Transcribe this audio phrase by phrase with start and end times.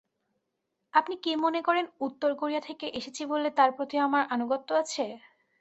[0.93, 5.05] আপনি কি মনে করেন উত্তর কোরিয়া থেকে এসেছি বলে তার প্রতি আমার আনুগত্য আছে?